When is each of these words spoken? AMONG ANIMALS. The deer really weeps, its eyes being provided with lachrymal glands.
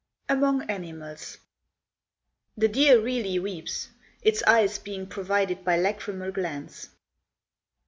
AMONG 0.29 0.63
ANIMALS. 0.67 1.37
The 2.57 2.67
deer 2.67 2.99
really 2.99 3.37
weeps, 3.37 3.89
its 4.23 4.41
eyes 4.47 4.79
being 4.79 5.05
provided 5.05 5.63
with 5.63 5.79
lachrymal 5.79 6.31
glands. 6.31 6.89